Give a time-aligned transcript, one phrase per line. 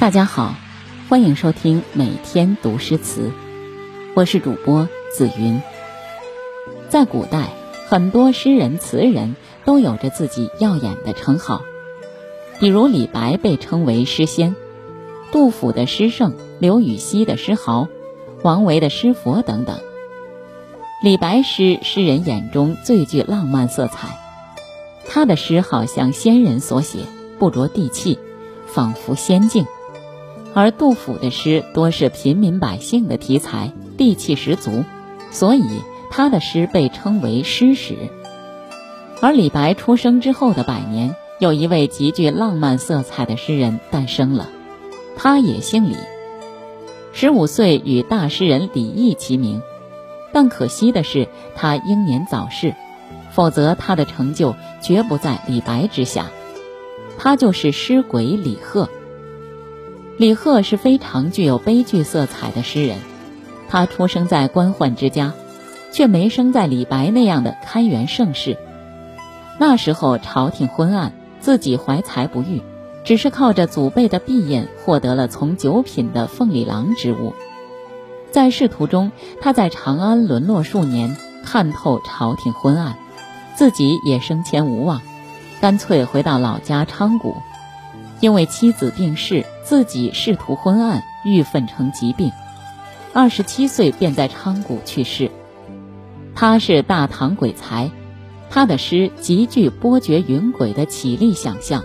[0.00, 0.54] 大家好，
[1.10, 3.30] 欢迎收听每天读诗词，
[4.14, 5.60] 我是主播紫云。
[6.88, 7.50] 在古代，
[7.86, 9.36] 很多诗人词人
[9.66, 11.60] 都有着自己耀眼的称号，
[12.58, 14.56] 比如李白被称为诗仙，
[15.32, 17.86] 杜甫的诗圣，刘禹锡的诗豪，
[18.42, 19.80] 王维的诗佛等等。
[21.02, 24.18] 李白诗，诗人眼中最具浪漫色彩，
[25.06, 27.00] 他的诗好像仙人所写，
[27.38, 28.18] 不着地气，
[28.66, 29.66] 仿佛仙境。
[30.54, 34.84] 而杜甫的诗多是平民百姓的题材，地气十足，
[35.30, 35.64] 所以
[36.10, 37.96] 他的诗被称为诗史。
[39.20, 44.48] 而李白出生之后的百年，有一位极具浪漫色彩的诗人诞生了，
[45.16, 45.96] 他也姓李，
[47.12, 49.62] 十五岁与大诗人李益齐名，
[50.32, 52.74] 但可惜的是他英年早逝，
[53.30, 56.26] 否则他的成就绝不在李白之下。
[57.18, 58.88] 他就是诗鬼李贺。
[60.20, 62.98] 李贺是非常具有悲剧色彩的诗人，
[63.70, 65.32] 他出生在官宦之家，
[65.94, 68.58] 却没生在李白那样的开元盛世。
[69.56, 72.60] 那时候朝廷昏暗，自己怀才不遇，
[73.02, 77.32] 只是靠着祖辈的庇荫，获得了从九品的凤里郎职务。
[78.30, 82.94] 在仕途中，他在长安沦落数年，看透朝廷昏暗，
[83.56, 85.00] 自己也升迁无望，
[85.62, 87.34] 干脆回到老家昌谷。
[88.20, 92.30] 因为妻子病逝，自己仕途昏暗，郁愤成疾病，
[93.12, 95.30] 二十七岁便在昌谷去世。
[96.34, 97.90] 他是大唐鬼才，
[98.50, 101.82] 他的诗极具波谲云诡的绮丽想象，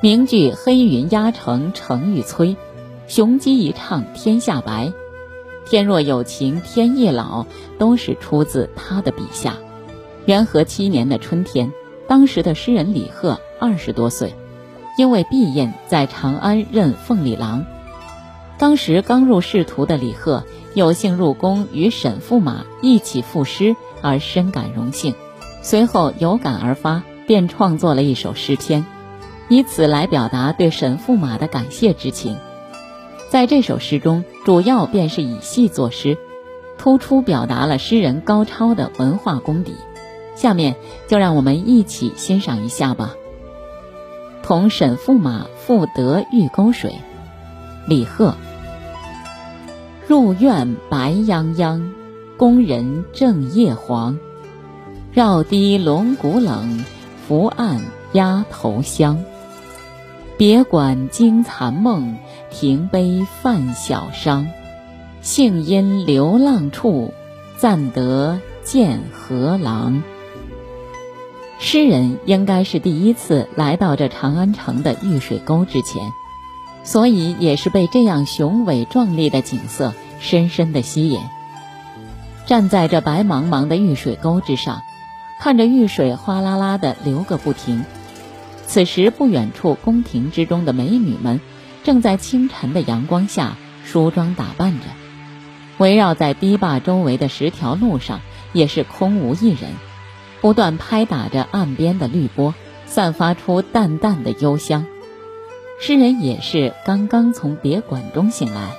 [0.00, 2.56] 名句“黑云压城城欲摧，
[3.06, 4.92] 雄鸡一唱天下白，
[5.64, 7.46] 天若有情天亦老”
[7.78, 9.56] 都是出自他的笔下。
[10.26, 11.72] 元和七年的春天，
[12.08, 14.34] 当时的诗人李贺二十多岁。
[14.96, 17.64] 因为毕业在长安任奉礼郎，
[18.58, 20.44] 当时刚入仕途的李贺
[20.74, 25.14] 有幸入宫与沈驸马一起赋诗，而深感荣幸。
[25.62, 28.86] 随后有感而发，便创作了一首诗篇，
[29.48, 32.36] 以此来表达对沈驸马的感谢之情。
[33.28, 36.16] 在这首诗中，主要便是以戏作诗，
[36.78, 39.74] 突出表达了诗人高超的文化功底。
[40.36, 40.76] 下面
[41.08, 43.14] 就让我们一起欣赏一下吧。
[44.46, 46.94] 同沈驸马复得玉沟水，
[47.88, 48.36] 李贺。
[50.06, 51.90] 入院白泱泱，
[52.36, 54.20] 宫人正夜黄。
[55.12, 56.84] 绕堤龙骨冷，
[57.26, 57.80] 伏案
[58.12, 59.18] 鸦头香。
[60.38, 62.16] 别管惊残梦，
[62.48, 64.46] 停杯泛小商。
[65.22, 67.12] 幸因流浪处，
[67.58, 70.04] 暂得见河郎。
[71.58, 76.12] 诗人应该是第一次来到这长安城的玉水沟之前，
[76.84, 81.20] 所以也是被这样雄伟壮丽的景色深深的吸引。
[82.46, 84.82] 站在这白茫茫的玉水沟之上，
[85.40, 87.84] 看着玉水哗啦啦的流个不停。
[88.66, 91.40] 此时不远处宫廷之中的美女们，
[91.84, 94.86] 正在清晨的阳光下梳妆打扮着。
[95.78, 98.20] 围绕在堤坝周围的十条路上，
[98.52, 99.70] 也是空无一人。
[100.46, 102.54] 不断拍打着岸边的绿波，
[102.86, 104.86] 散发出淡淡的幽香。
[105.80, 108.76] 诗人也是刚刚从别馆中醒来，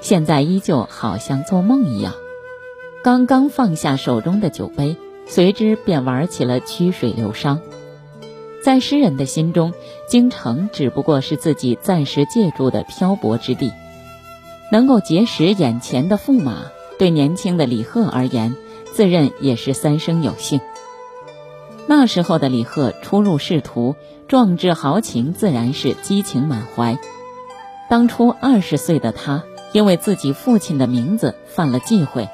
[0.00, 2.12] 现在依旧好像做梦一样。
[3.04, 4.96] 刚刚放下手中的酒杯，
[5.28, 7.60] 随之便玩起了曲水流觞。
[8.60, 9.74] 在诗人的心中，
[10.08, 13.72] 京城只不过是自己暂时借住的漂泊之地。
[14.72, 16.64] 能够结识眼前的驸马，
[16.98, 18.56] 对年轻的李贺而言，
[18.92, 20.60] 自认也是三生有幸。
[21.88, 23.94] 那时候的李贺初入仕途，
[24.26, 26.98] 壮志豪情自然是激情满怀。
[27.88, 32.28] 当初二十岁的他，因为自己父亲的名字犯了忌讳，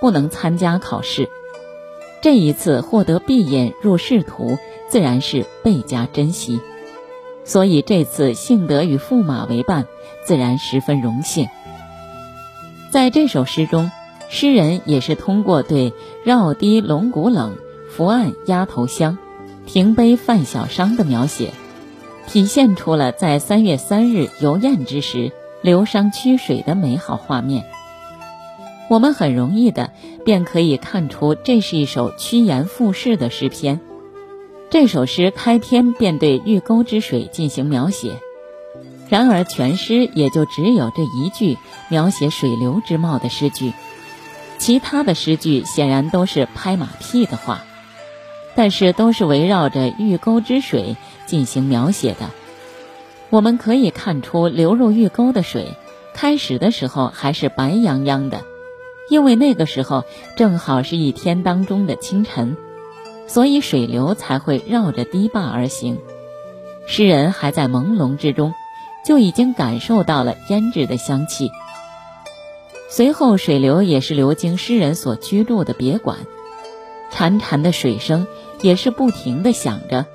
[0.00, 1.30] 不能参加考试。
[2.20, 4.58] 这一次获得闭眼入仕途，
[4.88, 6.60] 自然是倍加珍惜。
[7.44, 9.86] 所以这次幸得与驸马为伴，
[10.22, 11.48] 自然十分荣幸。
[12.90, 13.90] 在这首诗中，
[14.28, 15.94] 诗人也是通过对
[16.24, 17.56] 绕堤龙骨冷。
[17.98, 19.18] 伏案鸭头香，
[19.66, 21.50] 停杯饭小商的描写，
[22.28, 27.64] 体现出了在三月三日游宴之时流觞曲水的美好画面。
[28.88, 29.90] 我们很容易的
[30.24, 33.80] 便可以看出，这是一首趋炎附势的诗篇。
[34.70, 38.12] 这首诗开篇便对玉沟之水进行描写，
[39.08, 41.58] 然而全诗也就只有这一句
[41.88, 43.72] 描写水流之貌的诗句，
[44.56, 47.64] 其他的诗句显然都是拍马屁的话。
[48.58, 50.96] 但是都是围绕着玉沟之水
[51.26, 52.28] 进行描写的，
[53.30, 55.74] 我们可以看出，流入玉沟的水，
[56.12, 58.40] 开始的时候还是白泱泱的，
[59.10, 60.02] 因为那个时候
[60.36, 62.56] 正好是一天当中的清晨，
[63.28, 66.00] 所以水流才会绕着堤坝而行。
[66.88, 68.54] 诗人还在朦胧之中，
[69.06, 71.52] 就已经感受到了胭脂的香气。
[72.90, 76.18] 随后，水流也是流经诗人所居住的别馆，
[77.12, 78.26] 潺潺的水声
[78.60, 80.06] 也是不停的响着。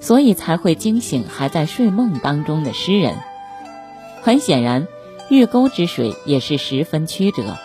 [0.00, 3.14] 所以才会惊醒还在睡梦当中的诗人。
[4.20, 4.86] 很显然，
[5.30, 7.56] 玉沟之水也是十分曲折，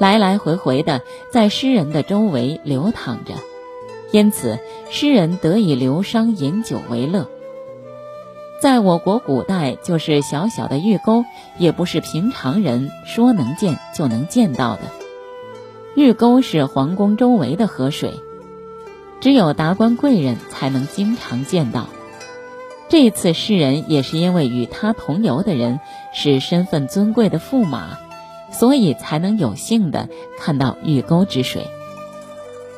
[0.00, 3.34] 来来回回的在诗人的周围流淌着，
[4.10, 4.58] 因此
[4.90, 7.28] 诗人得以流觞饮酒为乐。
[8.60, 11.24] 在我国古代，就是小小的玉沟，
[11.58, 14.82] 也不是平常人说能见就能见到的。
[15.94, 18.14] 玉沟是皇宫周围的河水。
[19.20, 21.88] 只有达官贵人才能经常见到。
[22.88, 25.80] 这次诗人也是因为与他同游的人
[26.12, 27.98] 是身份尊贵的驸马，
[28.52, 30.08] 所以才能有幸的
[30.38, 31.66] 看到玉沟之水。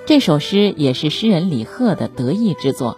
[0.06, 2.96] 这首诗也是诗人李贺的得意之作，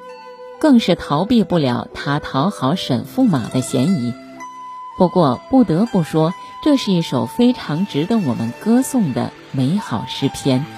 [0.60, 4.12] 更是逃避不了他讨好沈驸马的嫌疑。
[4.98, 10.77] 不过不得不说，这是一首非常值得我们歌颂的美好诗篇。